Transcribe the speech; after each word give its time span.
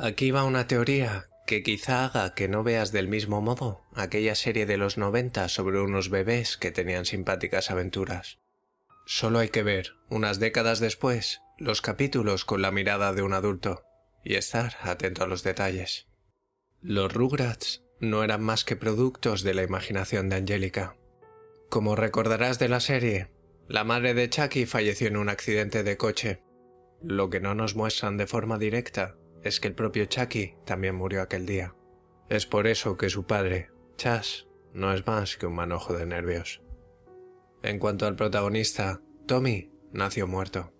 Aquí 0.00 0.30
va 0.30 0.44
una 0.44 0.68
teoría 0.68 1.28
que 1.44 1.64
quizá 1.64 2.04
haga 2.04 2.32
que 2.32 2.46
no 2.46 2.62
veas 2.62 2.92
del 2.92 3.08
mismo 3.08 3.40
modo 3.40 3.82
aquella 3.96 4.36
serie 4.36 4.64
de 4.64 4.76
los 4.76 4.96
90 4.96 5.48
sobre 5.48 5.80
unos 5.80 6.08
bebés 6.08 6.56
que 6.56 6.70
tenían 6.70 7.04
simpáticas 7.04 7.72
aventuras. 7.72 8.38
Solo 9.06 9.40
hay 9.40 9.48
que 9.48 9.64
ver, 9.64 9.96
unas 10.08 10.38
décadas 10.38 10.78
después, 10.78 11.40
los 11.58 11.82
capítulos 11.82 12.44
con 12.44 12.62
la 12.62 12.70
mirada 12.70 13.12
de 13.12 13.22
un 13.22 13.32
adulto 13.32 13.82
y 14.22 14.36
estar 14.36 14.76
atento 14.82 15.24
a 15.24 15.26
los 15.26 15.42
detalles. 15.42 16.06
Los 16.80 17.12
Rugrats 17.12 17.82
no 17.98 18.22
eran 18.22 18.40
más 18.40 18.64
que 18.64 18.76
productos 18.76 19.42
de 19.42 19.54
la 19.54 19.64
imaginación 19.64 20.28
de 20.28 20.36
Angélica. 20.36 20.96
Como 21.70 21.96
recordarás 21.96 22.60
de 22.60 22.68
la 22.68 22.78
serie, 22.78 23.32
la 23.66 23.82
madre 23.82 24.14
de 24.14 24.30
Chucky 24.30 24.64
falleció 24.64 25.08
en 25.08 25.16
un 25.16 25.28
accidente 25.28 25.82
de 25.82 25.96
coche. 25.96 26.40
Lo 27.02 27.30
que 27.30 27.40
no 27.40 27.56
nos 27.56 27.74
muestran 27.74 28.16
de 28.16 28.28
forma 28.28 28.58
directa 28.58 29.16
es 29.42 29.60
que 29.60 29.68
el 29.68 29.74
propio 29.74 30.04
Chucky 30.06 30.54
también 30.64 30.94
murió 30.94 31.22
aquel 31.22 31.46
día. 31.46 31.74
Es 32.28 32.46
por 32.46 32.66
eso 32.66 32.96
que 32.96 33.10
su 33.10 33.26
padre, 33.26 33.70
Chas, 33.96 34.46
no 34.72 34.92
es 34.92 35.06
más 35.06 35.36
que 35.36 35.46
un 35.46 35.54
manojo 35.54 35.94
de 35.94 36.06
nervios. 36.06 36.62
En 37.62 37.78
cuanto 37.78 38.06
al 38.06 38.16
protagonista, 38.16 39.00
Tommy 39.26 39.70
nació 39.92 40.26
muerto. 40.26 40.72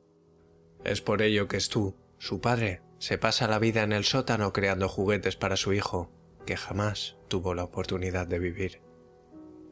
Es 0.85 1.01
por 1.01 1.23
ello 1.23 1.49
que 1.49 1.61
Stu, 1.61 1.97
su 2.19 2.41
padre, 2.41 2.83
se 2.99 3.19
pasa 3.19 3.49
la 3.49 3.59
vida 3.59 3.83
en 3.83 3.93
el 3.93 4.05
sótano 4.05 4.53
creando 4.53 4.89
juguetes 4.89 5.37
para 5.37 5.57
su 5.57 5.73
hijo, 5.73 6.11
que 6.47 6.57
jamás 6.57 7.17
tuvo 7.29 7.55
la 7.55 7.65
oportunidad 7.65 8.27
de 8.27 8.39
vivir. 8.39 8.81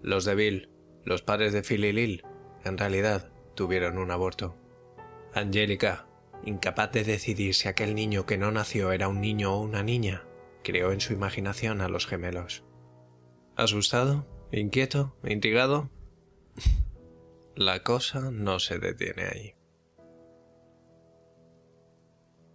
Los 0.03 0.25
de 0.25 0.35
Bill, 0.35 0.71
los 1.05 1.23
padres 1.23 1.53
de 1.53 1.63
Phil 1.63 1.85
y 1.85 1.93
Lil, 1.93 2.25
en 2.65 2.79
realidad 2.79 3.31
tuvieron 3.55 3.99
un 3.99 4.11
aborto. 4.11 4.57
Angélica, 5.33 6.06
incapaz 6.45 6.93
de 6.93 7.05
decidir 7.05 7.55
si 7.55 7.69
aquel 7.69 7.95
niño 7.95 8.27
que 8.27 8.39
no 8.39 8.51
nació 8.51 8.93
era 8.93 9.09
un 9.09 9.21
niño 9.21 9.55
o 9.55 9.61
una 9.61 9.83
niña, 9.83 10.25
creó 10.63 10.93
en 10.93 11.01
su 11.01 11.13
imaginación 11.13 11.81
a 11.81 11.89
los 11.89 12.07
gemelos. 12.07 12.65
¿Asustado? 13.57 14.27
¿Inquieto? 14.53 15.17
¿Intrigado? 15.25 15.91
La 17.57 17.83
cosa 17.83 18.31
no 18.31 18.59
se 18.59 18.79
detiene 18.79 19.25
ahí. 19.25 19.55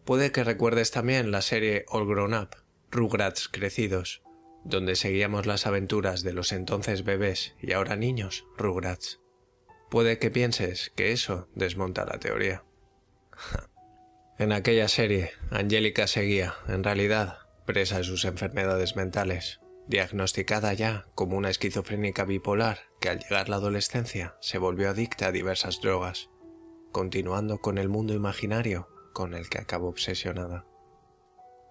Puede 0.06 0.32
que 0.32 0.44
recuerdes 0.44 0.92
también 0.92 1.32
la 1.32 1.42
serie 1.42 1.86
All 1.88 2.08
Grown 2.08 2.34
Up, 2.34 2.50
Rugrats 2.90 3.48
Crecidos, 3.48 4.24
donde 4.64 4.96
seguíamos 4.96 5.46
las 5.46 5.66
aventuras 5.68 6.24
de 6.24 6.34
los 6.34 6.52
entonces 6.52 7.04
bebés 7.04 7.56
y 7.62 7.72
ahora 7.74 7.96
niños 7.96 8.46
Rugrats. 8.58 9.22
Puede 9.90 10.20
que 10.20 10.30
pienses 10.32 10.92
que 10.96 11.12
eso 11.12 11.50
desmonta 11.56 12.06
la 12.06 12.20
teoría. 12.20 12.64
En 14.42 14.54
aquella 14.54 14.88
serie, 14.88 15.34
Angélica 15.52 16.08
seguía, 16.08 16.56
en 16.68 16.84
realidad, 16.84 17.42
presa 17.68 18.00
de 18.00 18.04
sus 18.04 18.26
enfermedades 18.26 18.96
mentales, 18.96 19.60
diagnosticada 19.88 20.74
ya 20.74 21.06
como 21.14 21.38
una 21.38 21.52
esquizofrénica 21.52 22.26
bipolar 22.26 22.80
que 23.00 23.10
al 23.10 23.20
llegar 23.20 23.50
la 23.50 23.58
adolescencia 23.58 24.38
se 24.42 24.58
volvió 24.58 24.90
adicta 24.90 25.28
a 25.28 25.32
diversas 25.32 25.80
drogas, 25.80 26.32
continuando 26.92 27.60
con 27.60 27.78
el 27.78 27.88
mundo 27.88 28.16
imaginario 28.16 28.90
con 29.14 29.36
el 29.36 29.48
que 29.48 29.60
acabó 29.60 29.90
obsesionada. 29.90 30.66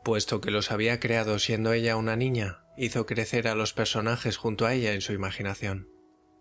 Puesto 0.05 0.41
que 0.41 0.53
los 0.53 0.71
había 0.71 1.01
creado 1.01 1.41
siendo 1.41 1.73
ella 1.73 1.97
una 1.97 2.15
niña, 2.15 2.63
hizo 2.77 3.05
crecer 3.05 3.49
a 3.49 3.57
los 3.57 3.73
personajes 3.73 4.37
junto 4.37 4.65
a 4.65 4.75
ella 4.75 4.93
en 4.93 5.01
su 5.01 5.13
imaginación. 5.13 5.89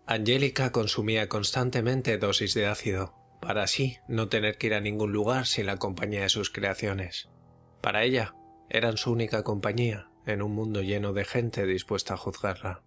Angélica 0.06 0.70
consumía 0.70 1.28
constantemente 1.28 2.18
dosis 2.18 2.54
de 2.54 2.68
ácido, 2.68 3.19
para 3.40 3.62
así 3.62 3.98
no 4.06 4.28
tener 4.28 4.58
que 4.58 4.68
ir 4.68 4.74
a 4.74 4.80
ningún 4.80 5.12
lugar 5.12 5.46
sin 5.46 5.66
la 5.66 5.78
compañía 5.78 6.22
de 6.22 6.28
sus 6.28 6.50
creaciones. 6.50 7.28
Para 7.80 8.04
ella, 8.04 8.34
eran 8.68 8.96
su 8.96 9.10
única 9.10 9.42
compañía 9.42 10.10
en 10.26 10.42
un 10.42 10.54
mundo 10.54 10.82
lleno 10.82 11.12
de 11.12 11.24
gente 11.24 11.66
dispuesta 11.66 12.14
a 12.14 12.18
juzgarla. 12.18 12.82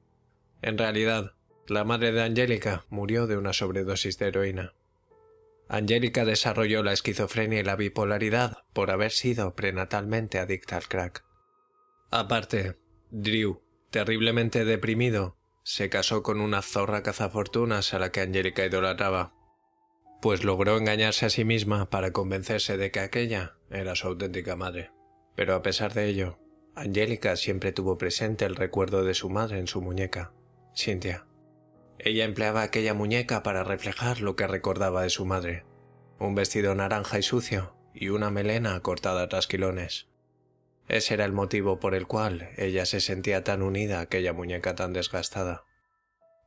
En 0.62 0.78
realidad, 0.78 1.34
la 1.68 1.84
madre 1.84 2.12
de 2.12 2.24
Angélica 2.24 2.86
murió 2.90 3.28
de 3.28 3.38
una 3.38 3.54
sobredosis 3.54 4.18
de 4.18 4.28
heroína. 4.28 4.74
Angélica 5.68 6.26
desarrolló 6.26 6.84
la 6.84 6.94
esquizofrenia 6.94 7.60
y 7.60 7.64
la 7.64 7.76
bipolaridad 7.76 8.60
por 8.74 8.92
haber 8.92 9.12
sido 9.12 9.56
prenatalmente 9.56 10.40
adicta 10.40 10.78
al 10.78 10.88
crack. 10.88 11.26
Aparte, 12.12 12.78
Drew, 13.10 13.64
terriblemente 13.90 14.66
deprimido, 14.66 15.38
se 15.64 15.90
casó 15.90 16.22
con 16.22 16.42
una 16.42 16.62
zorra 16.62 17.02
cazafortunas 17.02 17.94
a 17.94 18.00
la 18.00 18.12
que 18.12 18.22
Angélica 18.22 18.66
idolatraba 18.66 19.34
pues 20.24 20.46
logró 20.46 20.78
engañarse 20.78 21.26
a 21.26 21.30
sí 21.30 21.44
misma 21.44 21.90
para 21.90 22.14
convencerse 22.14 22.78
de 22.78 22.92
que 22.92 23.02
aquella 23.02 23.58
era 23.70 23.94
su 23.94 24.08
auténtica 24.08 24.56
madre. 24.56 24.90
Pero 25.36 25.54
a 25.54 25.62
pesar 25.62 25.94
de 25.94 26.08
ello, 26.08 26.40
Angélica 26.76 27.36
siempre 27.36 27.74
tuvo 27.74 27.98
presente 27.98 28.46
el 28.46 28.56
recuerdo 28.56 29.04
de 29.04 29.16
su 29.16 29.30
madre 29.30 29.60
en 29.60 29.68
su 29.68 29.82
muñeca, 29.82 30.32
Cynthia. 30.74 31.26
Ella 32.00 32.24
empleaba 32.24 32.62
aquella 32.62 32.94
muñeca 32.94 33.44
para 33.44 33.66
reflejar 33.66 34.22
lo 34.22 34.38
que 34.38 34.48
recordaba 34.48 35.02
de 35.02 35.10
su 35.10 35.26
madre, 35.26 35.66
un 36.20 36.36
vestido 36.36 36.74
naranja 36.74 37.20
y 37.20 37.24
sucio 37.24 37.76
y 37.94 38.08
una 38.08 38.32
melena 38.32 38.80
cortada 38.80 39.24
a 39.24 39.28
trasquilones. 39.28 40.08
Ese 40.88 41.16
era 41.16 41.26
el 41.26 41.34
motivo 41.34 41.82
por 41.82 41.96
el 41.96 42.08
cual 42.08 42.52
ella 42.56 42.86
se 42.86 43.02
sentía 43.02 43.44
tan 43.44 43.62
unida 43.62 44.00
a 44.00 44.04
aquella 44.04 44.32
muñeca 44.32 44.74
tan 44.74 44.94
desgastada. 44.94 45.66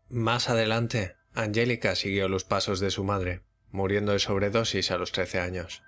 Más 0.09 0.49
adelante, 0.49 1.17
Angélica 1.35 1.95
siguió 1.95 2.31
los 2.31 2.45
pasos 2.45 2.81
de 2.81 2.91
su 2.91 3.05
madre, 3.05 3.43
muriendo 3.71 4.13
de 4.13 4.19
sobredosis 4.19 4.91
a 4.91 4.99
los 4.99 5.13
13 5.13 5.41
años. 5.41 5.83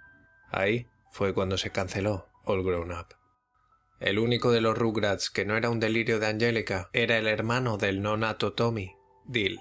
Ahí 0.50 0.86
fue 1.10 1.34
cuando 1.34 1.58
se 1.58 1.70
canceló 1.70 2.28
All 2.44 2.62
Grown 2.62 2.92
Up. 2.92 3.18
El 4.00 4.18
único 4.18 4.52
de 4.52 4.60
los 4.60 4.78
Rugrats 4.78 5.28
que 5.28 5.44
no 5.44 5.56
era 5.56 5.70
un 5.70 5.80
delirio 5.80 6.20
de 6.20 6.28
Angélica 6.28 6.88
era 6.92 7.18
el 7.18 7.26
hermano 7.26 7.78
del 7.78 8.00
nonato 8.00 8.52
Tommy, 8.52 8.94
Dill. 9.26 9.60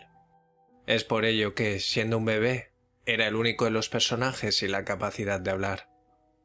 Es 0.85 1.03
por 1.03 1.25
ello 1.25 1.55
que, 1.55 1.79
siendo 1.79 2.17
un 2.17 2.25
bebé, 2.25 2.71
era 3.05 3.27
el 3.27 3.35
único 3.35 3.65
de 3.65 3.71
los 3.71 3.89
personajes 3.89 4.57
sin 4.57 4.71
la 4.71 4.85
capacidad 4.85 5.39
de 5.39 5.51
hablar. 5.51 5.89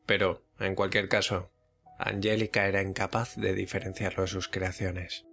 Pero, 0.06 0.42
en 0.58 0.74
cualquier 0.74 1.08
caso, 1.08 1.52
Angélica 1.98 2.66
era 2.66 2.82
incapaz 2.82 3.36
de 3.36 3.54
diferenciarlo 3.54 4.22
de 4.22 4.28
sus 4.28 4.48
creaciones. 4.48 5.26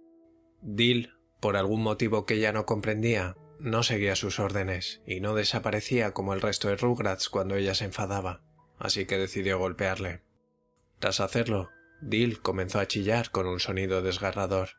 Dill, 0.60 1.14
por 1.40 1.56
algún 1.56 1.82
motivo 1.82 2.26
que 2.26 2.34
ella 2.34 2.52
no 2.52 2.66
comprendía, 2.66 3.36
no 3.60 3.82
seguía 3.82 4.16
sus 4.16 4.38
órdenes 4.38 5.02
y 5.06 5.20
no 5.20 5.34
desaparecía 5.34 6.12
como 6.12 6.34
el 6.34 6.40
resto 6.40 6.68
de 6.68 6.76
Rugrats 6.76 7.28
cuando 7.28 7.54
ella 7.54 7.74
se 7.74 7.84
enfadaba, 7.84 8.42
así 8.78 9.06
que 9.06 9.18
decidió 9.18 9.58
golpearle. 9.58 10.22
Tras 10.98 11.20
hacerlo, 11.20 11.70
Dill 12.00 12.40
comenzó 12.40 12.80
a 12.80 12.88
chillar 12.88 13.30
con 13.30 13.46
un 13.46 13.60
sonido 13.60 14.02
desgarrador, 14.02 14.70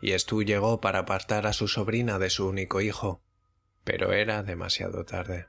y 0.00 0.16
Stu 0.18 0.42
llegó 0.42 0.80
para 0.80 1.00
apartar 1.00 1.46
a 1.46 1.52
su 1.52 1.66
sobrina 1.66 2.18
de 2.18 2.30
su 2.30 2.46
único 2.46 2.80
hijo, 2.80 3.22
pero 3.84 4.12
era 4.12 4.42
demasiado 4.42 5.04
tarde. 5.04 5.46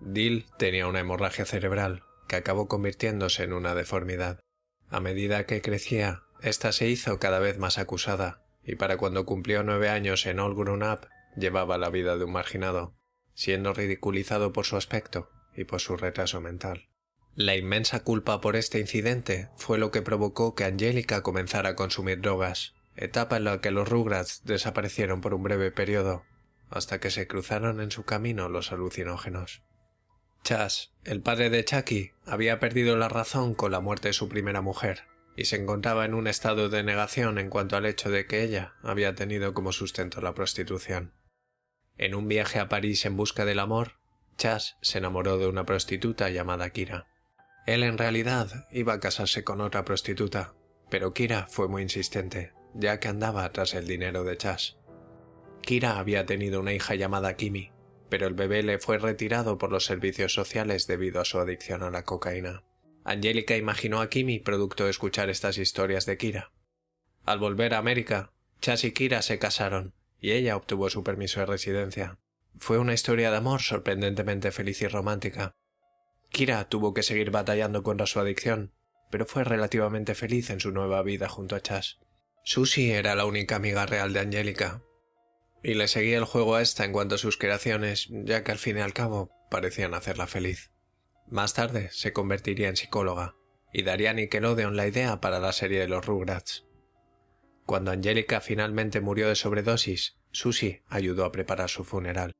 Dill 0.00 0.46
tenía 0.58 0.86
una 0.86 1.00
hemorragia 1.00 1.44
cerebral 1.44 2.02
que 2.28 2.36
acabó 2.36 2.68
convirtiéndose 2.68 3.44
en 3.44 3.52
una 3.52 3.74
deformidad. 3.74 4.40
A 4.88 5.00
medida 5.00 5.46
que 5.46 5.62
crecía, 5.62 6.22
ésta 6.42 6.72
se 6.72 6.88
hizo 6.88 7.18
cada 7.18 7.38
vez 7.38 7.58
más 7.58 7.78
acusada, 7.78 8.42
y 8.64 8.76
para 8.76 8.96
cuando 8.96 9.24
cumplió 9.26 9.62
nueve 9.62 9.88
años 9.88 10.26
en 10.26 10.40
All 10.40 10.54
Grown 10.54 10.82
Up, 10.82 11.08
llevaba 11.36 11.78
la 11.78 11.90
vida 11.90 12.16
de 12.16 12.24
un 12.24 12.32
marginado, 12.32 12.96
siendo 13.34 13.74
ridiculizado 13.74 14.52
por 14.52 14.64
su 14.64 14.76
aspecto 14.76 15.30
y 15.54 15.64
por 15.64 15.80
su 15.80 15.96
retraso 15.96 16.40
mental. 16.40 16.88
La 17.34 17.54
inmensa 17.54 18.00
culpa 18.00 18.40
por 18.40 18.56
este 18.56 18.80
incidente 18.80 19.50
fue 19.56 19.78
lo 19.78 19.90
que 19.90 20.02
provocó 20.02 20.54
que 20.54 20.64
Angélica 20.64 21.22
comenzara 21.22 21.70
a 21.70 21.76
consumir 21.76 22.20
drogas, 22.20 22.74
etapa 22.96 23.36
en 23.36 23.44
la 23.44 23.60
que 23.60 23.70
los 23.70 23.88
Rugrats 23.88 24.42
desaparecieron 24.44 25.20
por 25.20 25.34
un 25.34 25.42
breve 25.42 25.70
periodo, 25.70 26.24
hasta 26.70 26.98
que 26.98 27.10
se 27.10 27.26
cruzaron 27.26 27.80
en 27.80 27.90
su 27.90 28.04
camino 28.04 28.48
los 28.48 28.72
alucinógenos. 28.72 29.62
Chas, 30.44 30.94
el 31.04 31.20
padre 31.20 31.50
de 31.50 31.64
Chucky, 31.64 32.12
había 32.24 32.58
perdido 32.58 32.96
la 32.96 33.08
razón 33.08 33.54
con 33.54 33.72
la 33.72 33.80
muerte 33.80 34.08
de 34.08 34.14
su 34.14 34.28
primera 34.28 34.62
mujer, 34.62 35.02
y 35.36 35.44
se 35.44 35.56
encontraba 35.56 36.04
en 36.04 36.14
un 36.14 36.28
estado 36.28 36.68
de 36.68 36.82
negación 36.82 37.38
en 37.38 37.50
cuanto 37.50 37.76
al 37.76 37.84
hecho 37.84 38.10
de 38.10 38.26
que 38.26 38.42
ella 38.42 38.74
había 38.82 39.14
tenido 39.14 39.52
como 39.52 39.72
sustento 39.72 40.20
la 40.20 40.34
prostitución. 40.34 41.12
En 41.98 42.14
un 42.14 42.28
viaje 42.28 42.58
a 42.58 42.68
París 42.68 43.06
en 43.06 43.16
busca 43.16 43.44
del 43.44 43.58
amor, 43.58 43.92
Chas 44.36 44.76
se 44.82 44.98
enamoró 44.98 45.38
de 45.38 45.46
una 45.46 45.64
prostituta 45.64 46.28
llamada 46.28 46.70
Kira. 46.70 47.06
Él 47.66 47.82
en 47.82 47.96
realidad 47.96 48.68
iba 48.70 48.92
a 48.92 49.00
casarse 49.00 49.44
con 49.44 49.60
otra 49.60 49.84
prostituta, 49.84 50.54
pero 50.90 51.12
Kira 51.12 51.46
fue 51.48 51.68
muy 51.68 51.82
insistente, 51.82 52.52
ya 52.74 53.00
que 53.00 53.08
andaba 53.08 53.50
tras 53.50 53.74
el 53.74 53.86
dinero 53.86 54.24
de 54.24 54.36
Chas. 54.36 54.76
Kira 55.62 55.98
había 55.98 56.26
tenido 56.26 56.60
una 56.60 56.74
hija 56.74 56.94
llamada 56.94 57.34
Kimi, 57.34 57.72
pero 58.08 58.26
el 58.26 58.34
bebé 58.34 58.62
le 58.62 58.78
fue 58.78 58.98
retirado 58.98 59.58
por 59.58 59.72
los 59.72 59.84
servicios 59.84 60.34
sociales 60.34 60.86
debido 60.86 61.20
a 61.20 61.24
su 61.24 61.38
adicción 61.40 61.82
a 61.82 61.90
la 61.90 62.04
cocaína. 62.04 62.62
Angélica 63.04 63.56
imaginó 63.56 64.00
a 64.00 64.10
Kimi 64.10 64.38
producto 64.38 64.84
de 64.84 64.90
escuchar 64.90 65.30
estas 65.30 65.58
historias 65.58 66.06
de 66.06 66.18
Kira. 66.18 66.52
Al 67.24 67.38
volver 67.38 67.74
a 67.74 67.78
América, 67.78 68.32
Chas 68.60 68.84
y 68.84 68.92
Kira 68.92 69.22
se 69.22 69.38
casaron, 69.38 69.94
y 70.20 70.32
ella 70.32 70.56
obtuvo 70.56 70.90
su 70.90 71.02
permiso 71.04 71.40
de 71.40 71.46
residencia. 71.46 72.18
Fue 72.58 72.78
una 72.78 72.94
historia 72.94 73.30
de 73.30 73.36
amor 73.36 73.60
sorprendentemente 73.60 74.50
feliz 74.50 74.80
y 74.82 74.88
romántica. 74.88 75.52
Kira 76.30 76.68
tuvo 76.68 76.94
que 76.94 77.02
seguir 77.02 77.30
batallando 77.30 77.82
contra 77.82 78.06
su 78.06 78.18
adicción, 78.18 78.72
pero 79.10 79.26
fue 79.26 79.44
relativamente 79.44 80.14
feliz 80.14 80.50
en 80.50 80.60
su 80.60 80.72
nueva 80.72 81.02
vida 81.02 81.28
junto 81.28 81.54
a 81.54 81.60
Chas. 81.60 81.98
Susie 82.44 82.94
era 82.94 83.14
la 83.14 83.24
única 83.24 83.56
amiga 83.56 83.86
real 83.86 84.12
de 84.12 84.20
Angélica, 84.20 84.82
y 85.62 85.74
le 85.74 85.88
seguía 85.88 86.18
el 86.18 86.24
juego 86.24 86.54
a 86.54 86.62
esta 86.62 86.84
en 86.84 86.92
cuanto 86.92 87.16
a 87.16 87.18
sus 87.18 87.36
creaciones, 87.36 88.08
ya 88.10 88.44
que 88.44 88.52
al 88.52 88.58
fin 88.58 88.78
y 88.78 88.80
al 88.80 88.92
cabo 88.92 89.30
parecían 89.50 89.94
hacerla 89.94 90.26
feliz. 90.26 90.70
Más 91.28 91.54
tarde 91.54 91.88
se 91.92 92.12
convertiría 92.12 92.68
en 92.68 92.76
psicóloga, 92.76 93.34
y 93.72 93.82
daría 93.82 94.10
a 94.10 94.12
Nickelodeon 94.14 94.76
la 94.76 94.86
idea 94.86 95.20
para 95.20 95.40
la 95.40 95.52
serie 95.52 95.80
de 95.80 95.88
los 95.88 96.06
Rugrats. 96.06 96.64
Cuando 97.66 97.90
Angélica 97.90 98.40
finalmente 98.40 99.00
murió 99.00 99.28
de 99.28 99.34
sobredosis, 99.34 100.16
Susie 100.30 100.84
ayudó 100.86 101.24
a 101.24 101.32
preparar 101.32 101.68
su 101.68 101.82
funeral. 101.82 102.30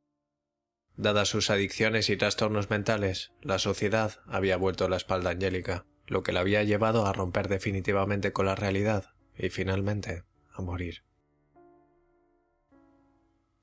Dadas 0.96 1.28
sus 1.28 1.50
adicciones 1.50 2.08
y 2.10 2.16
trastornos 2.16 2.70
mentales, 2.70 3.32
la 3.42 3.58
sociedad 3.58 4.20
había 4.26 4.56
vuelto 4.56 4.88
la 4.88 4.96
espalda 4.96 5.30
a 5.30 5.32
Angélica, 5.32 5.84
lo 6.06 6.22
que 6.22 6.32
la 6.32 6.40
había 6.40 6.62
llevado 6.62 7.06
a 7.06 7.12
romper 7.12 7.48
definitivamente 7.48 8.32
con 8.32 8.46
la 8.46 8.54
realidad 8.54 9.10
y 9.36 9.50
finalmente 9.50 10.22
a 10.52 10.62
morir. 10.62 11.02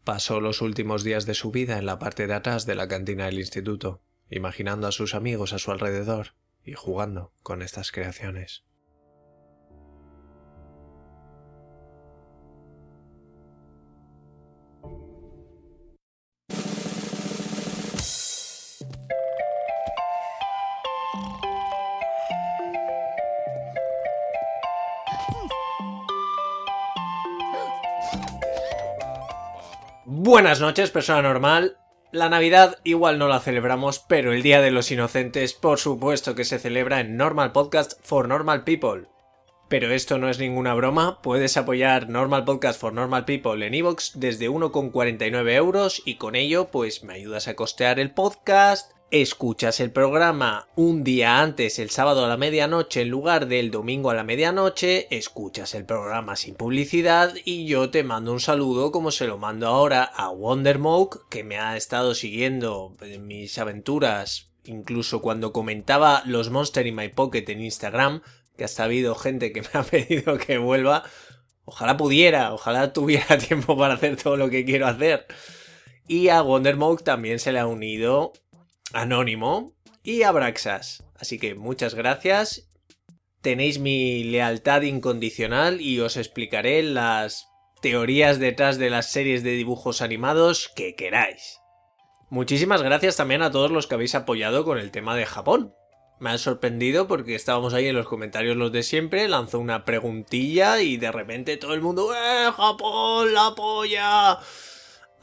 Pasó 0.04 0.42
los 0.42 0.62
últimos 0.62 1.06
días 1.06 1.26
de 1.26 1.34
su 1.34 1.52
vida 1.52 1.78
en 1.78 1.86
la 1.86 1.98
parte 1.98 2.28
de 2.28 2.34
atrás 2.34 2.66
de 2.66 2.76
la 2.76 2.90
cantina 2.90 3.26
del 3.26 3.40
instituto, 3.40 4.02
imaginando 4.30 4.86
a 4.86 4.92
sus 4.92 5.16
amigos 5.16 5.54
a 5.54 5.60
su 5.60 5.72
alrededor 5.72 6.36
y 6.66 6.74
jugando 6.74 7.32
con 7.42 7.62
estas 7.62 7.94
creaciones. 7.94 8.66
Buenas 30.34 30.60
noches, 30.60 30.90
persona 30.90 31.22
normal. 31.22 31.78
La 32.12 32.28
Navidad 32.28 32.80
igual 32.84 33.20
no 33.20 33.28
la 33.28 33.40
celebramos, 33.40 34.00
pero 34.00 34.34
el 34.34 34.42
Día 34.42 34.62
de 34.62 34.72
los 34.72 34.90
Inocentes 34.90 35.54
por 35.54 35.78
supuesto 35.78 36.34
que 36.34 36.44
se 36.44 36.58
celebra 36.58 37.02
en 37.02 37.18
Normal 37.18 37.52
Podcast 37.52 38.00
for 38.02 38.28
Normal 38.28 38.64
People. 38.64 39.10
Pero 39.70 39.92
esto 39.92 40.18
no 40.18 40.30
es 40.30 40.40
ninguna 40.40 40.74
broma, 40.74 41.22
puedes 41.22 41.56
apoyar 41.56 42.10
Normal 42.10 42.46
Podcast 42.46 42.82
for 42.82 42.94
Normal 42.94 43.26
People 43.26 43.64
en 43.64 43.76
iVoox 43.76 44.14
desde 44.16 44.50
1,49 44.50 45.52
euros 45.52 46.02
y 46.04 46.16
con 46.16 46.34
ello 46.34 46.72
pues 46.72 47.04
me 47.04 47.14
ayudas 47.14 47.48
a 47.48 47.54
costear 47.54 48.00
el 48.00 48.12
podcast, 48.12 48.92
escuchas 49.22 49.80
el 49.80 49.92
programa 49.92 50.70
un 50.76 51.04
día 51.04 51.40
antes, 51.40 51.78
el 51.78 51.92
sábado 51.92 52.26
a 52.26 52.28
la 52.28 52.36
medianoche, 52.36 53.04
en 53.04 53.10
lugar 53.10 53.46
del 53.46 53.70
domingo 53.70 54.10
a 54.10 54.16
la 54.16 54.24
medianoche, 54.24 55.06
escuchas 55.16 55.76
el 55.76 55.86
programa 55.86 56.36
sin 56.36 56.56
publicidad 56.56 57.32
y 57.46 57.68
yo 57.68 57.92
te 57.92 58.04
mando 58.04 58.32
un 58.32 58.40
saludo 58.40 58.92
como 58.92 59.12
se 59.12 59.28
lo 59.28 59.38
mando 59.38 59.68
ahora 59.68 60.04
a 60.04 60.32
Wondermoke, 60.32 61.30
que 61.30 61.44
me 61.44 61.60
ha 61.60 61.78
estado 61.78 62.16
siguiendo 62.16 62.96
en 63.02 63.28
mis 63.28 63.60
aventuras, 63.60 64.50
incluso 64.64 65.22
cuando 65.22 65.54
comentaba 65.54 66.24
los 66.26 66.50
Monster 66.50 66.88
in 66.88 66.96
My 66.96 67.10
Pocket 67.10 67.46
en 67.50 67.62
Instagram, 67.62 68.24
que 68.58 68.64
hasta 68.64 68.82
ha 68.82 68.86
habido 68.86 69.14
gente 69.14 69.54
que 69.54 69.62
me 69.74 69.80
ha 69.80 69.84
pedido 69.84 70.40
que 70.40 70.58
vuelva. 70.58 71.04
Ojalá 71.66 71.98
pudiera, 71.98 72.52
ojalá 72.52 72.94
tuviera 72.94 73.38
tiempo 73.48 73.78
para 73.78 73.94
hacer 73.94 74.18
todo 74.18 74.38
lo 74.38 74.50
que 74.50 74.66
quiero 74.66 74.88
hacer. 74.88 75.28
Y 76.08 76.30
a 76.30 76.42
Wondermoke 76.42 77.04
también 77.04 77.38
se 77.38 77.52
le 77.52 77.60
ha 77.60 77.68
unido 77.68 78.34
Anónimo 78.94 79.74
y 80.04 80.24
Abraxas. 80.24 81.04
Así 81.16 81.40
que 81.40 81.56
muchas 81.56 81.96
gracias. 81.96 82.70
Tenéis 83.42 83.80
mi 83.80 84.24
lealtad 84.24 84.84
incondicional 84.84 85.82
y 85.82 86.00
os 86.00 86.16
explicaré 86.16 86.84
las 86.84 87.48
teorías 87.82 88.40
detrás 88.40 88.78
de 88.78 88.90
las 88.90 89.12
series 89.12 89.44
de 89.44 89.52
dibujos 89.52 90.02
animados 90.02 90.72
que 90.76 90.96
queráis. 90.96 91.60
Muchísimas 92.30 92.82
gracias 92.82 93.18
también 93.18 93.42
a 93.42 93.52
todos 93.52 93.72
los 93.72 93.88
que 93.88 93.96
habéis 93.96 94.16
apoyado 94.16 94.64
con 94.64 94.78
el 94.78 94.92
tema 94.92 95.16
de 95.16 95.26
Japón. 95.26 95.74
Me 96.20 96.30
ha 96.30 96.38
sorprendido 96.38 97.08
porque 97.08 97.36
estábamos 97.36 97.74
ahí 97.74 97.88
en 97.88 97.96
los 97.96 98.08
comentarios 98.08 98.56
los 98.56 98.72
de 98.72 98.84
siempre, 98.84 99.28
lanzó 99.28 99.60
una 99.60 99.84
preguntilla 99.84 100.80
y 100.82 100.96
de 100.96 101.12
repente 101.12 101.58
todo 101.58 101.74
el 101.74 101.82
mundo 101.82 102.14
¡Eh, 102.14 102.50
Japón, 102.56 103.34
la 103.34 103.54
polla! 103.56 104.40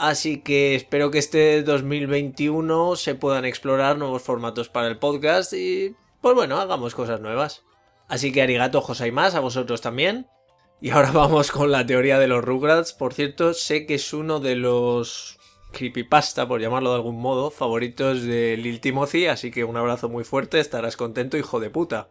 Así 0.01 0.41
que 0.41 0.75
espero 0.77 1.11
que 1.11 1.19
este 1.19 1.63
2021 1.63 2.97
se 2.97 3.15
puedan 3.15 3.45
explorar 3.45 3.99
nuevos 3.99 4.23
formatos 4.23 4.71
para 4.71 4.87
el 4.87 4.97
podcast 4.97 5.53
y, 5.53 5.95
pues 6.23 6.35
bueno, 6.35 6.59
hagamos 6.59 6.95
cosas 6.95 7.21
nuevas. 7.21 7.65
Así 8.09 8.33
que 8.33 8.41
arigato 8.41 8.83
más 9.13 9.35
a 9.35 9.41
vosotros 9.41 9.83
también. 9.83 10.27
Y 10.81 10.89
ahora 10.89 11.11
vamos 11.13 11.53
con 11.53 11.71
la 11.71 11.85
teoría 11.85 12.19
de 12.19 12.29
los 12.29 12.43
Rugrats. 12.43 12.95
Por 12.95 13.13
cierto, 13.13 13.53
sé 13.53 13.85
que 13.85 13.97
es 13.97 14.15
uno 14.15 14.41
de 14.41 14.57
los 14.57 15.39
creepypasta, 15.71 16.49
por 16.49 16.63
llamarlo 16.63 16.89
de 16.89 16.97
algún 16.97 17.21
modo, 17.21 17.51
favoritos 17.51 18.23
de 18.23 18.57
Lil 18.57 18.81
Timothy, 18.81 19.27
así 19.27 19.51
que 19.51 19.65
un 19.65 19.77
abrazo 19.77 20.09
muy 20.09 20.25
fuerte, 20.25 20.61
estarás 20.61 20.97
contento, 20.97 21.37
hijo 21.37 21.61
de 21.61 21.69
puta. 21.69 22.09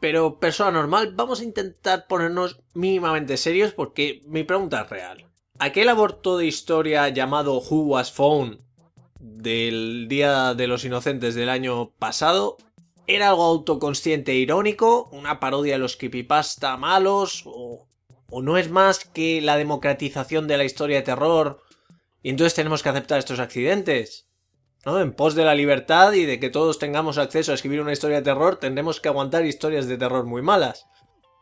Pero, 0.00 0.40
persona 0.40 0.70
normal, 0.70 1.12
vamos 1.14 1.40
a 1.40 1.44
intentar 1.44 2.06
ponernos 2.06 2.62
mínimamente 2.72 3.36
serios 3.36 3.74
porque 3.74 4.22
mi 4.24 4.44
pregunta 4.44 4.80
es 4.80 4.88
real 4.88 5.31
aquel 5.58 5.88
aborto 5.88 6.38
de 6.38 6.46
historia 6.46 7.08
llamado 7.08 7.58
Who 7.58 7.82
Was 7.82 8.12
Phone 8.12 8.58
del 9.18 10.06
Día 10.08 10.54
de 10.54 10.66
los 10.66 10.84
Inocentes 10.84 11.34
del 11.34 11.48
año 11.48 11.90
pasado 11.98 12.56
era 13.06 13.28
algo 13.28 13.44
autoconsciente 13.44 14.32
e 14.32 14.36
irónico, 14.36 15.08
una 15.12 15.40
parodia 15.40 15.74
de 15.74 15.78
los 15.78 15.96
creepypasta 15.96 16.76
malos, 16.76 17.42
o, 17.46 17.86
o 18.30 18.42
no 18.42 18.56
es 18.56 18.70
más 18.70 19.04
que 19.04 19.40
la 19.40 19.56
democratización 19.56 20.46
de 20.46 20.56
la 20.56 20.64
historia 20.64 20.98
de 20.98 21.02
terror, 21.02 21.60
y 22.22 22.30
entonces 22.30 22.54
tenemos 22.54 22.82
que 22.82 22.88
aceptar 22.88 23.18
estos 23.18 23.40
accidentes. 23.40 24.28
¿no? 24.84 25.00
En 25.00 25.12
pos 25.12 25.34
de 25.34 25.44
la 25.44 25.54
libertad 25.54 26.12
y 26.12 26.24
de 26.24 26.40
que 26.40 26.50
todos 26.50 26.78
tengamos 26.78 27.18
acceso 27.18 27.52
a 27.52 27.54
escribir 27.54 27.80
una 27.80 27.92
historia 27.92 28.18
de 28.18 28.22
terror, 28.22 28.56
tendremos 28.56 29.00
que 29.00 29.08
aguantar 29.08 29.44
historias 29.44 29.86
de 29.86 29.98
terror 29.98 30.24
muy 30.24 30.42
malas. 30.42 30.86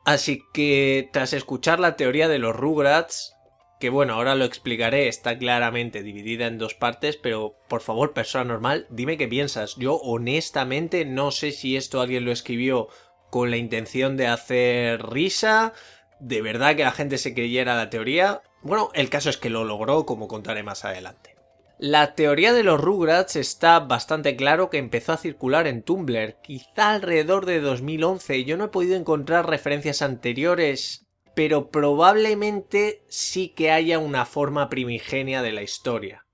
Así 0.04 0.42
que, 0.52 1.10
tras 1.12 1.32
escuchar 1.34 1.78
la 1.78 1.96
teoría 1.96 2.28
de 2.28 2.38
los 2.38 2.56
Rugrats, 2.56 3.34
que 3.80 3.88
bueno, 3.88 4.14
ahora 4.14 4.34
lo 4.34 4.44
explicaré, 4.44 5.08
está 5.08 5.38
claramente 5.38 6.02
dividida 6.02 6.46
en 6.46 6.58
dos 6.58 6.74
partes, 6.74 7.16
pero 7.16 7.56
por 7.66 7.80
favor, 7.80 8.12
persona 8.12 8.44
normal, 8.44 8.86
dime 8.90 9.16
qué 9.16 9.26
piensas. 9.26 9.74
Yo 9.76 9.94
honestamente 9.96 11.06
no 11.06 11.30
sé 11.30 11.50
si 11.50 11.76
esto 11.76 12.02
alguien 12.02 12.26
lo 12.26 12.30
escribió 12.30 12.88
con 13.30 13.50
la 13.50 13.56
intención 13.56 14.18
de 14.18 14.26
hacer 14.26 15.02
risa, 15.06 15.72
de 16.20 16.42
verdad 16.42 16.76
que 16.76 16.84
la 16.84 16.92
gente 16.92 17.16
se 17.16 17.32
creyera 17.32 17.74
la 17.74 17.88
teoría. 17.88 18.42
Bueno, 18.62 18.90
el 18.92 19.08
caso 19.08 19.30
es 19.30 19.38
que 19.38 19.48
lo 19.48 19.64
logró, 19.64 20.04
como 20.04 20.28
contaré 20.28 20.62
más 20.62 20.84
adelante. 20.84 21.36
La 21.78 22.14
teoría 22.14 22.52
de 22.52 22.62
los 22.62 22.78
Rugrats 22.78 23.36
está 23.36 23.80
bastante 23.80 24.36
claro 24.36 24.68
que 24.68 24.76
empezó 24.76 25.14
a 25.14 25.16
circular 25.16 25.66
en 25.66 25.82
Tumblr, 25.82 26.36
quizá 26.42 26.90
alrededor 26.90 27.46
de 27.46 27.60
2011. 27.60 28.44
Yo 28.44 28.58
no 28.58 28.66
he 28.66 28.68
podido 28.68 28.96
encontrar 28.96 29.48
referencias 29.48 30.02
anteriores 30.02 31.06
pero 31.40 31.70
probablemente 31.70 33.02
sí 33.08 33.48
que 33.48 33.70
haya 33.70 33.98
una 33.98 34.26
forma 34.26 34.68
primigenia 34.68 35.40
de 35.40 35.52
la 35.52 35.62
historia, 35.62 36.26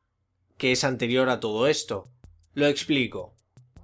que 0.59 0.73
es 0.73 0.83
anterior 0.83 1.29
a 1.29 1.39
todo 1.39 1.69
esto. 1.69 2.09
Lo 2.55 2.67
explico. 2.67 3.33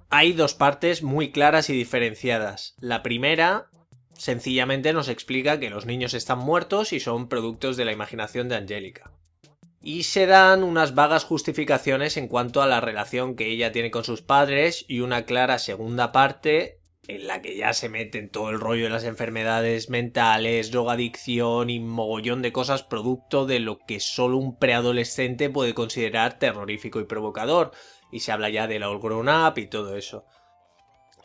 Hay 0.09 0.33
dos 0.33 0.53
partes 0.53 1.01
muy 1.01 1.31
claras 1.31 1.69
y 1.69 1.73
diferenciadas. 1.77 2.75
La 2.81 3.03
primera, 3.03 3.69
sencillamente 4.17 4.91
nos 4.91 5.07
explica 5.07 5.61
que 5.61 5.69
los 5.69 5.85
niños 5.85 6.13
están 6.13 6.39
muertos 6.39 6.91
y 6.91 6.99
son 6.99 7.29
productos 7.29 7.77
de 7.77 7.85
la 7.85 7.93
imaginación 7.93 8.49
de 8.49 8.57
Angélica. 8.57 9.13
y 9.81 10.03
se 10.03 10.25
dan 10.25 10.61
unas 10.61 10.93
vagas 10.93 11.23
justificaciones 11.23 12.17
en 12.17 12.27
cuanto 12.27 12.61
a 12.61 12.67
la 12.67 12.81
relación 12.81 13.37
que 13.37 13.47
ella 13.47 13.71
tiene 13.71 13.91
con 13.91 14.03
sus 14.03 14.21
padres 14.21 14.83
y 14.89 14.99
una 14.99 15.23
clara 15.23 15.57
segunda 15.57 16.11
parte 16.11 16.81
en 17.07 17.27
la 17.27 17.41
que 17.41 17.55
ya 17.57 17.73
se 17.73 17.89
meten 17.89 18.29
todo 18.29 18.49
el 18.49 18.59
rollo 18.59 18.85
de 18.85 18.89
las 18.89 19.03
enfermedades 19.03 19.89
mentales, 19.89 20.71
drogadicción 20.71 21.69
y 21.69 21.79
mogollón 21.79 22.41
de 22.41 22.53
cosas 22.53 22.83
producto 22.83 23.45
de 23.45 23.59
lo 23.59 23.79
que 23.79 23.99
solo 23.99 24.37
un 24.37 24.57
preadolescente 24.57 25.49
puede 25.49 25.73
considerar 25.73 26.39
terrorífico 26.39 27.01
y 27.01 27.05
provocador, 27.05 27.71
y 28.11 28.21
se 28.21 28.31
habla 28.31 28.49
ya 28.49 28.67
de 28.67 28.79
la 28.79 28.89
All 28.89 28.99
Grown 28.99 29.27
Up 29.27 29.57
y 29.57 29.67
todo 29.67 29.97
eso. 29.97 30.25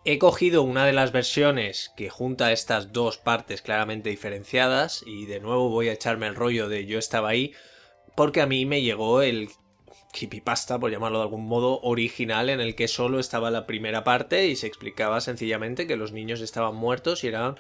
He 0.05 0.19
cogido 0.19 0.63
una 0.63 0.87
de 0.87 0.93
las 0.93 1.13
versiones 1.13 1.93
que 1.97 2.09
junta 2.09 2.53
estas 2.53 2.93
dos 2.93 3.19
partes 3.19 3.63
claramente 3.63 4.11
diferenciadas, 4.11 5.05
y 5.07 5.27
de 5.27 5.39
nuevo 5.39 5.69
voy 5.69 5.89
a 5.89 5.93
echarme 5.93 6.27
el 6.27 6.35
rollo 6.35 6.69
de 6.69 6.87
yo 6.87 6.99
estaba 6.99 7.29
ahí, 7.29 7.53
porque 8.17 8.41
a 8.41 8.47
mí 8.47 8.67
me 8.67 8.83
llegó 8.83 9.23
el 9.23 9.51
creepypasta, 10.13 10.79
por 10.79 10.91
llamarlo 10.91 11.19
de 11.19 11.25
algún 11.25 11.47
modo, 11.47 11.81
original 11.83 12.51
en 12.51 12.61
el 12.61 12.75
que 12.75 12.89
solo 12.89 13.19
estaba 13.19 13.51
la 13.51 13.67
primera 13.67 14.05
parte 14.05 14.47
y 14.47 14.57
se 14.57 14.67
explicaba 14.67 15.21
sencillamente 15.21 15.87
que 15.87 15.97
los 15.97 16.13
niños 16.13 16.41
estaban 16.41 16.75
muertos 16.75 17.25
y 17.25 17.29
eran 17.29 17.57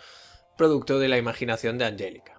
producto 0.56 0.98
de 0.98 1.08
la 1.08 1.18
imaginación 1.18 1.78
de 1.78 1.86
Angélica. 1.86 2.38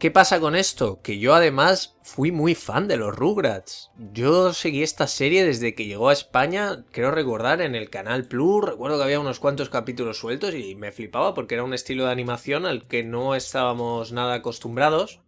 ¿Qué 0.00 0.10
pasa 0.10 0.40
con 0.40 0.56
esto? 0.56 1.02
Que 1.02 1.18
yo 1.18 1.34
además 1.34 1.98
fui 2.02 2.32
muy 2.32 2.54
fan 2.54 2.88
de 2.88 2.96
los 2.96 3.14
Rugrats. 3.14 3.90
Yo 4.14 4.54
seguí 4.54 4.82
esta 4.82 5.06
serie 5.06 5.44
desde 5.44 5.74
que 5.74 5.84
llegó 5.84 6.08
a 6.08 6.14
España, 6.14 6.86
creo 6.90 7.10
recordar, 7.10 7.60
en 7.60 7.74
el 7.74 7.90
canal 7.90 8.24
Plus. 8.24 8.64
Recuerdo 8.64 8.96
que 8.96 9.04
había 9.04 9.20
unos 9.20 9.40
cuantos 9.40 9.68
capítulos 9.68 10.16
sueltos 10.16 10.54
y 10.54 10.74
me 10.74 10.90
flipaba 10.90 11.34
porque 11.34 11.54
era 11.54 11.64
un 11.64 11.74
estilo 11.74 12.06
de 12.06 12.12
animación 12.12 12.64
al 12.64 12.88
que 12.88 13.02
no 13.02 13.34
estábamos 13.34 14.10
nada 14.10 14.36
acostumbrados 14.36 15.20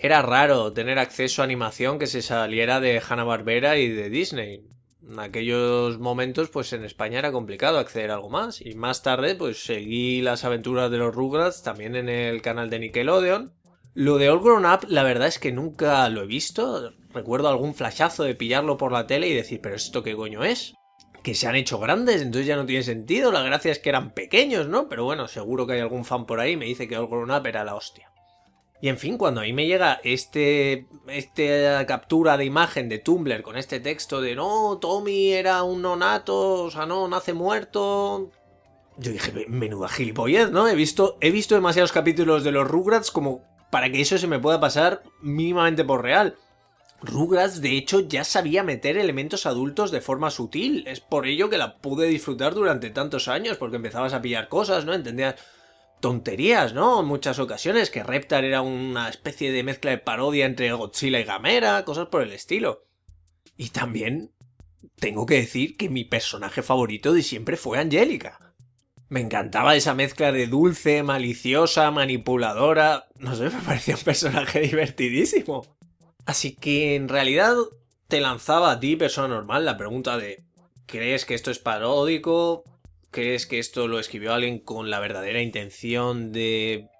era 0.00 0.22
raro 0.22 0.72
tener 0.72 1.00
acceso 1.00 1.42
a 1.42 1.44
animación 1.44 1.98
que 1.98 2.06
se 2.06 2.22
saliera 2.22 2.78
de 2.78 3.02
Hanna-Barbera 3.06 3.78
y 3.78 3.88
de 3.88 4.08
Disney. 4.10 4.64
En 5.02 5.18
aquellos 5.18 5.98
momentos, 5.98 6.50
pues 6.50 6.72
en 6.72 6.84
España 6.84 7.18
era 7.18 7.32
complicado 7.32 7.78
acceder 7.78 8.12
a 8.12 8.14
algo 8.14 8.30
más. 8.30 8.60
Y 8.60 8.74
más 8.74 9.02
tarde, 9.02 9.34
pues 9.34 9.64
seguí 9.64 10.22
las 10.22 10.44
aventuras 10.44 10.90
de 10.92 10.98
los 10.98 11.12
Rugrats 11.12 11.64
también 11.64 11.96
en 11.96 12.08
el 12.08 12.42
canal 12.42 12.70
de 12.70 12.78
Nickelodeon. 12.78 13.54
Lo 13.94 14.18
de 14.18 14.30
All 14.30 14.38
Grown 14.40 14.66
Up, 14.66 14.86
la 14.86 15.02
verdad 15.02 15.26
es 15.26 15.40
que 15.40 15.50
nunca 15.50 16.08
lo 16.10 16.22
he 16.22 16.26
visto. 16.26 16.92
Recuerdo 17.12 17.48
algún 17.48 17.74
flashazo 17.74 18.22
de 18.22 18.36
pillarlo 18.36 18.76
por 18.76 18.92
la 18.92 19.08
tele 19.08 19.26
y 19.26 19.34
decir, 19.34 19.60
pero 19.60 19.74
¿esto 19.74 20.04
qué 20.04 20.14
coño 20.14 20.44
es? 20.44 20.74
Que 21.24 21.34
se 21.34 21.48
han 21.48 21.56
hecho 21.56 21.80
grandes, 21.80 22.22
entonces 22.22 22.46
ya 22.46 22.54
no 22.54 22.66
tiene 22.66 22.84
sentido. 22.84 23.32
La 23.32 23.42
gracia 23.42 23.72
es 23.72 23.80
que 23.80 23.88
eran 23.88 24.14
pequeños, 24.14 24.68
¿no? 24.68 24.88
Pero 24.88 25.02
bueno, 25.02 25.26
seguro 25.26 25.66
que 25.66 25.72
hay 25.72 25.80
algún 25.80 26.04
fan 26.04 26.24
por 26.24 26.38
ahí 26.38 26.52
y 26.52 26.56
me 26.56 26.66
dice 26.66 26.86
que 26.86 26.96
All 26.96 27.08
Grown 27.08 27.32
Up 27.32 27.46
era 27.46 27.64
la 27.64 27.74
hostia. 27.74 28.07
Y 28.80 28.88
en 28.88 28.98
fin, 28.98 29.18
cuando 29.18 29.40
a 29.40 29.44
mí 29.44 29.52
me 29.52 29.66
llega 29.66 30.00
este, 30.04 30.86
esta 31.08 31.84
captura 31.86 32.36
de 32.36 32.44
imagen 32.44 32.88
de 32.88 32.98
Tumblr 32.98 33.42
con 33.42 33.56
este 33.56 33.80
texto 33.80 34.20
de 34.20 34.36
no, 34.36 34.78
Tommy 34.80 35.32
era 35.32 35.64
un 35.64 35.82
nonato, 35.82 36.64
o 36.64 36.70
sea, 36.70 36.86
no, 36.86 37.08
nace 37.08 37.32
muerto. 37.32 38.30
Yo 38.96 39.12
dije, 39.12 39.46
menuda 39.48 39.88
gilipollez, 39.88 40.50
¿no? 40.50 40.68
He 40.68 40.76
visto, 40.76 41.18
he 41.20 41.30
visto 41.30 41.56
demasiados 41.56 41.92
capítulos 41.92 42.44
de 42.44 42.52
los 42.52 42.68
Rugrats 42.68 43.10
como 43.10 43.42
para 43.70 43.90
que 43.90 44.00
eso 44.00 44.16
se 44.16 44.26
me 44.28 44.38
pueda 44.38 44.60
pasar 44.60 45.02
mínimamente 45.20 45.84
por 45.84 46.02
real. 46.02 46.36
Rugrats, 47.00 47.60
de 47.60 47.76
hecho, 47.76 48.00
ya 48.00 48.24
sabía 48.24 48.64
meter 48.64 48.96
elementos 48.96 49.46
adultos 49.46 49.90
de 49.90 50.00
forma 50.00 50.30
sutil. 50.30 50.84
Es 50.86 51.00
por 51.00 51.26
ello 51.26 51.48
que 51.48 51.58
la 51.58 51.76
pude 51.76 52.06
disfrutar 52.06 52.54
durante 52.54 52.90
tantos 52.90 53.28
años, 53.28 53.56
porque 53.56 53.76
empezabas 53.76 54.14
a 54.14 54.22
pillar 54.22 54.48
cosas, 54.48 54.84
¿no? 54.84 54.94
Entendías 54.94 55.36
tonterías, 56.00 56.74
¿no? 56.74 57.00
En 57.00 57.06
muchas 57.06 57.38
ocasiones, 57.38 57.90
que 57.90 58.02
Reptar 58.02 58.44
era 58.44 58.62
una 58.62 59.08
especie 59.08 59.52
de 59.52 59.62
mezcla 59.62 59.90
de 59.90 59.98
parodia 59.98 60.46
entre 60.46 60.72
Godzilla 60.72 61.20
y 61.20 61.24
Gamera, 61.24 61.84
cosas 61.84 62.08
por 62.08 62.22
el 62.22 62.32
estilo. 62.32 62.84
Y 63.56 63.70
también 63.70 64.32
tengo 64.96 65.26
que 65.26 65.36
decir 65.36 65.76
que 65.76 65.88
mi 65.88 66.04
personaje 66.04 66.62
favorito 66.62 67.12
de 67.12 67.22
siempre 67.22 67.56
fue 67.56 67.78
Angélica. 67.78 68.54
Me 69.08 69.20
encantaba 69.20 69.74
esa 69.74 69.94
mezcla 69.94 70.32
de 70.32 70.46
dulce, 70.46 71.02
maliciosa, 71.02 71.90
manipuladora. 71.90 73.08
No 73.16 73.34
sé, 73.34 73.44
me 73.50 73.62
parecía 73.62 73.96
un 73.96 74.02
personaje 74.02 74.60
divertidísimo. 74.60 75.66
Así 76.26 76.54
que 76.54 76.94
en 76.94 77.08
realidad 77.08 77.54
te 78.06 78.20
lanzaba 78.20 78.70
a 78.70 78.80
ti, 78.80 78.96
persona 78.96 79.28
normal, 79.28 79.64
la 79.64 79.76
pregunta 79.76 80.18
de 80.18 80.44
¿crees 80.86 81.24
que 81.24 81.34
esto 81.34 81.50
es 81.50 81.58
paródico? 81.58 82.64
¿Crees 83.10 83.46
que 83.46 83.58
esto 83.58 83.88
lo 83.88 83.98
escribió 83.98 84.34
alguien 84.34 84.58
con 84.58 84.90
la 84.90 85.00
verdadera 85.00 85.40
intención 85.40 86.30
de 86.30 86.90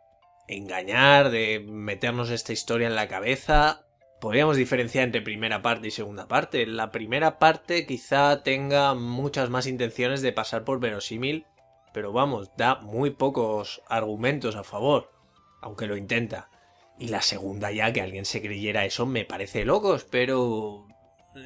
engañar, 0.47 1.31
de 1.31 1.61
meternos 1.69 2.31
esta 2.31 2.53
historia 2.53 2.87
en 2.87 2.95
la 2.95 3.09
cabeza? 3.09 3.85
Podríamos 4.19 4.57
diferenciar 4.57 5.05
entre 5.05 5.21
primera 5.21 5.61
parte 5.61 5.89
y 5.89 5.91
segunda 5.91 6.27
parte. 6.27 6.67
La 6.67 6.91
primera 6.91 7.39
parte 7.39 7.87
quizá 7.87 8.43
tenga 8.43 8.95
muchas 8.95 9.51
más 9.51 9.67
intenciones 9.67 10.23
de 10.23 10.33
pasar 10.33 10.65
por 10.65 10.81
verosímil, 10.81 11.47
pero 11.93 12.13
vamos, 12.13 12.51
da 12.57 12.77
muy 12.77 13.11
pocos 13.11 13.83
argumentos 13.89 14.57
a 14.57 14.65
favor, 14.65 15.13
aunque 15.61 15.87
lo 15.87 15.97
intenta. 15.97 16.49
Y 16.99 17.09
la 17.09 17.21
segunda 17.21 17.71
ya, 17.71 17.93
que 17.93 18.01
alguien 18.01 18.25
se 18.25 18.41
creyera 18.41 18.87
eso, 18.87 19.07
me 19.07 19.25
parece 19.25 19.65
locos, 19.65 20.05
pero... 20.11 20.87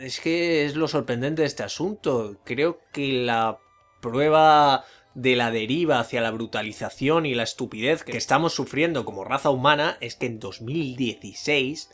Es 0.00 0.21
que 0.21 0.64
es 0.64 0.76
lo 0.76 0.88
sorprendente 0.88 1.42
de 1.42 1.49
este 1.49 1.64
asunto. 1.64 2.40
Creo 2.45 2.81
que 2.92 3.12
la 3.12 3.59
prueba 4.02 4.85
de 5.14 5.37
la 5.37 5.50
deriva 5.50 5.99
hacia 5.99 6.21
la 6.21 6.30
brutalización 6.30 7.25
y 7.25 7.35
la 7.35 7.44
estupidez 7.44 8.04
que 8.04 8.18
estamos 8.18 8.54
sufriendo 8.54 9.06
como 9.06 9.25
raza 9.25 9.49
humana 9.49 9.97
es 10.00 10.16
que 10.16 10.26
en 10.26 10.38
2016 10.38 11.90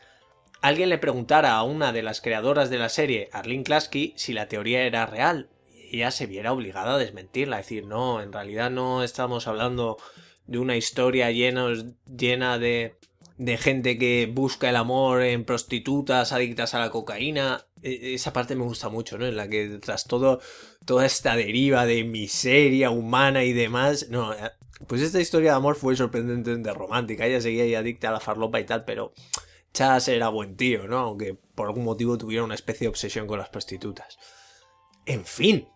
alguien 0.60 0.88
le 0.88 0.98
preguntara 0.98 1.54
a 1.54 1.62
una 1.62 1.92
de 1.92 2.02
las 2.02 2.20
creadoras 2.20 2.70
de 2.70 2.78
la 2.78 2.88
serie, 2.88 3.28
Arlene 3.32 3.62
Klasky, 3.62 4.14
si 4.16 4.32
la 4.32 4.48
teoría 4.48 4.82
era 4.82 5.06
real. 5.06 5.50
Ella 5.92 6.10
se 6.10 6.26
viera 6.26 6.52
obligada 6.52 6.94
a 6.94 6.98
desmentirla, 6.98 7.56
a 7.56 7.60
decir, 7.60 7.86
no, 7.86 8.20
en 8.20 8.32
realidad 8.32 8.70
no 8.70 9.04
estamos 9.04 9.46
hablando 9.46 9.98
de 10.46 10.58
una 10.58 10.76
historia 10.76 11.30
llena 11.30 12.58
de, 12.58 12.98
de 13.38 13.56
gente 13.56 13.98
que 13.98 14.30
busca 14.30 14.68
el 14.68 14.76
amor 14.76 15.22
en 15.22 15.44
prostitutas 15.44 16.32
adictas 16.32 16.74
a 16.74 16.80
la 16.80 16.90
cocaína. 16.90 17.64
E, 17.82 18.14
esa 18.14 18.32
parte 18.32 18.56
me 18.56 18.64
gusta 18.64 18.88
mucho, 18.88 19.18
¿no? 19.18 19.26
En 19.26 19.36
la 19.36 19.48
que 19.48 19.78
tras 19.80 20.04
todo, 20.04 20.40
toda 20.84 21.06
esta 21.06 21.36
deriva 21.36 21.86
de 21.86 22.04
miseria 22.04 22.90
humana 22.90 23.44
y 23.44 23.52
demás, 23.52 24.08
no, 24.10 24.32
eh, 24.32 24.50
pues 24.86 25.02
esta 25.02 25.20
historia 25.20 25.50
de 25.50 25.56
amor 25.56 25.76
fue 25.76 25.96
sorprendentemente 25.96 26.72
romántica. 26.72 27.26
Ella 27.26 27.40
seguía 27.40 27.64
ahí 27.64 27.74
adicta 27.74 28.08
a 28.08 28.12
la 28.12 28.20
farlopa 28.20 28.60
y 28.60 28.64
tal, 28.64 28.84
pero 28.84 29.12
Chas 29.72 30.08
era 30.08 30.28
buen 30.28 30.56
tío, 30.56 30.86
¿no? 30.86 30.98
Aunque 30.98 31.36
por 31.54 31.66
algún 31.66 31.84
motivo 31.84 32.18
tuviera 32.18 32.44
una 32.44 32.54
especie 32.54 32.84
de 32.84 32.90
obsesión 32.90 33.26
con 33.26 33.38
las 33.38 33.48
prostitutas. 33.48 34.18
En 35.06 35.24
fin. 35.24 35.68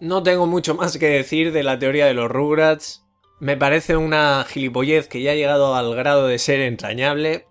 No 0.00 0.22
tengo 0.22 0.46
mucho 0.46 0.74
más 0.74 0.98
que 0.98 1.08
decir 1.08 1.52
de 1.52 1.62
la 1.62 1.78
teoría 1.78 2.06
de 2.06 2.14
los 2.14 2.30
Rugrats. 2.30 3.04
Me 3.40 3.56
parece 3.56 3.96
una 3.96 4.44
gilipollez 4.48 5.08
que 5.08 5.22
ya 5.22 5.32
ha 5.32 5.34
llegado 5.34 5.74
al 5.74 5.94
grado 5.94 6.26
de 6.26 6.38
ser 6.38 6.60
entrañable. 6.60 7.46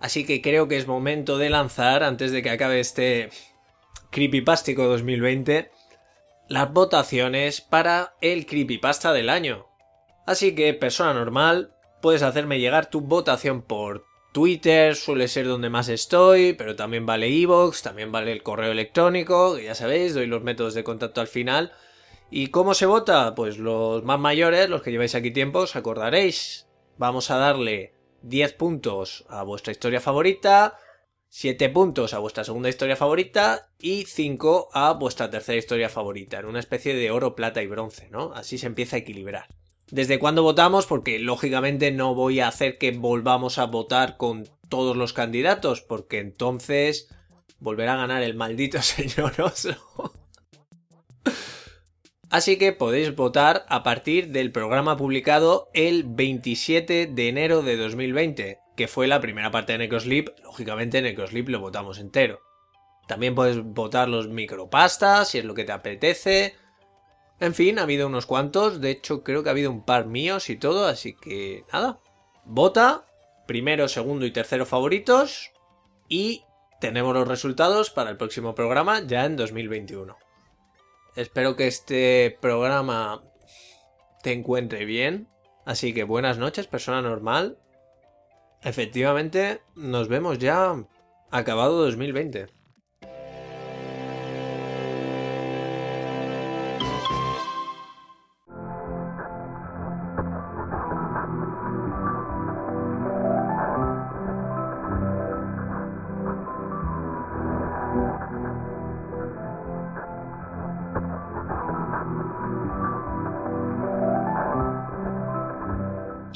Así 0.00 0.24
que 0.26 0.42
creo 0.42 0.68
que 0.68 0.76
es 0.76 0.86
momento 0.86 1.38
de 1.38 1.50
lanzar, 1.50 2.02
antes 2.02 2.32
de 2.32 2.42
que 2.42 2.50
acabe 2.50 2.80
este 2.80 3.30
Creepypastico 4.10 4.84
2020, 4.84 5.70
las 6.48 6.72
votaciones 6.72 7.60
para 7.60 8.14
el 8.20 8.46
Creepypasta 8.46 9.12
del 9.12 9.30
año. 9.30 9.66
Así 10.26 10.54
que, 10.54 10.74
persona 10.74 11.14
normal, 11.14 11.74
puedes 12.02 12.22
hacerme 12.22 12.60
llegar 12.60 12.90
tu 12.90 13.00
votación 13.00 13.62
por 13.62 14.04
Twitter, 14.32 14.94
suele 14.96 15.28
ser 15.28 15.46
donde 15.46 15.70
más 15.70 15.88
estoy, 15.88 16.52
pero 16.52 16.76
también 16.76 17.06
vale 17.06 17.28
Evox, 17.28 17.82
también 17.82 18.12
vale 18.12 18.32
el 18.32 18.42
correo 18.42 18.70
electrónico, 18.70 19.56
que 19.56 19.64
ya 19.64 19.74
sabéis, 19.74 20.14
doy 20.14 20.26
los 20.26 20.42
métodos 20.42 20.74
de 20.74 20.84
contacto 20.84 21.22
al 21.22 21.26
final. 21.26 21.72
¿Y 22.30 22.48
cómo 22.48 22.74
se 22.74 22.86
vota? 22.86 23.34
Pues 23.34 23.56
los 23.56 24.04
más 24.04 24.20
mayores, 24.20 24.68
los 24.68 24.82
que 24.82 24.90
lleváis 24.90 25.14
aquí 25.14 25.30
tiempo, 25.30 25.60
os 25.60 25.74
acordaréis. 25.74 26.66
Vamos 26.98 27.30
a 27.30 27.38
darle 27.38 27.95
10 28.26 28.54
puntos 28.54 29.24
a 29.28 29.44
vuestra 29.44 29.70
historia 29.70 30.00
favorita, 30.00 30.78
7 31.28 31.68
puntos 31.70 32.12
a 32.12 32.18
vuestra 32.18 32.44
segunda 32.44 32.68
historia 32.68 32.96
favorita 32.96 33.70
y 33.78 34.04
5 34.04 34.70
a 34.72 34.92
vuestra 34.94 35.30
tercera 35.30 35.58
historia 35.58 35.88
favorita, 35.88 36.40
en 36.40 36.46
una 36.46 36.58
especie 36.58 36.94
de 36.94 37.10
oro, 37.10 37.36
plata 37.36 37.62
y 37.62 37.68
bronce, 37.68 38.08
¿no? 38.10 38.32
Así 38.34 38.58
se 38.58 38.66
empieza 38.66 38.96
a 38.96 38.98
equilibrar. 38.98 39.46
¿Desde 39.90 40.18
cuándo 40.18 40.42
votamos? 40.42 40.86
Porque 40.86 41.20
lógicamente 41.20 41.92
no 41.92 42.14
voy 42.14 42.40
a 42.40 42.48
hacer 42.48 42.78
que 42.78 42.90
volvamos 42.90 43.58
a 43.58 43.66
votar 43.66 44.16
con 44.16 44.48
todos 44.68 44.96
los 44.96 45.12
candidatos, 45.12 45.80
porque 45.80 46.18
entonces 46.18 47.08
volverá 47.60 47.94
a 47.94 47.98
ganar 47.98 48.24
el 48.24 48.34
maldito 48.34 48.82
señor 48.82 49.40
oso. 49.40 49.76
Así 52.30 52.58
que 52.58 52.72
podéis 52.72 53.14
votar 53.14 53.64
a 53.68 53.82
partir 53.82 54.28
del 54.32 54.50
programa 54.50 54.96
publicado 54.96 55.68
el 55.74 56.04
27 56.04 57.06
de 57.06 57.28
enero 57.28 57.62
de 57.62 57.76
2020, 57.76 58.58
que 58.74 58.88
fue 58.88 59.06
la 59.06 59.20
primera 59.20 59.52
parte 59.52 59.72
de 59.72 59.78
Necrosleep. 59.78 60.30
Lógicamente 60.42 61.02
Necrosleep 61.02 61.48
lo 61.48 61.60
votamos 61.60 61.98
entero. 61.98 62.40
También 63.06 63.36
puedes 63.36 63.62
votar 63.62 64.08
los 64.08 64.28
micropastas 64.28 65.28
si 65.28 65.38
es 65.38 65.44
lo 65.44 65.54
que 65.54 65.64
te 65.64 65.72
apetece. 65.72 66.56
En 67.38 67.54
fin, 67.54 67.78
ha 67.78 67.82
habido 67.82 68.08
unos 68.08 68.26
cuantos. 68.26 68.80
De 68.80 68.90
hecho, 68.90 69.22
creo 69.22 69.42
que 69.44 69.48
ha 69.48 69.52
habido 69.52 69.70
un 69.70 69.84
par 69.84 70.06
míos 70.06 70.50
y 70.50 70.56
todo. 70.56 70.86
Así 70.86 71.14
que 71.14 71.64
nada. 71.72 72.00
Vota. 72.44 73.04
Primero, 73.46 73.86
segundo 73.86 74.26
y 74.26 74.32
tercero 74.32 74.66
favoritos. 74.66 75.52
Y 76.08 76.42
tenemos 76.80 77.14
los 77.14 77.28
resultados 77.28 77.90
para 77.90 78.10
el 78.10 78.16
próximo 78.16 78.56
programa 78.56 79.00
ya 79.06 79.24
en 79.24 79.36
2021. 79.36 80.16
Espero 81.16 81.56
que 81.56 81.66
este 81.66 82.36
programa 82.42 83.22
te 84.22 84.32
encuentre 84.32 84.84
bien. 84.84 85.28
Así 85.64 85.94
que 85.94 86.04
buenas 86.04 86.36
noches, 86.36 86.66
persona 86.66 87.00
normal. 87.00 87.58
Efectivamente, 88.62 89.62
nos 89.74 90.08
vemos 90.08 90.38
ya 90.38 90.74
acabado 91.30 91.82
2020. 91.84 92.48